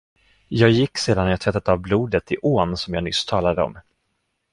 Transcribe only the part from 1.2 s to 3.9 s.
jag tvättat av blodet i ån som jag nyss talade om.